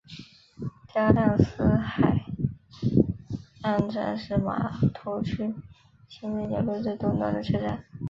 [0.91, 1.79] 加量斯河
[3.61, 5.53] 岸站是码头区
[6.09, 7.85] 轻便铁路最东端的车站。